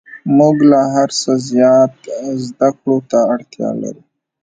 موږ 0.37 0.57
له 0.71 0.79
هر 0.93 1.09
څه 1.21 1.31
زیات 1.49 1.95
زده 2.47 2.69
کړو 2.79 2.97
ته 3.09 3.19
اړتیا 3.33 3.69
لرو 3.81 4.01